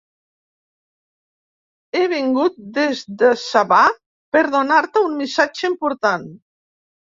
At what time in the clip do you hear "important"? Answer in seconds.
5.73-6.29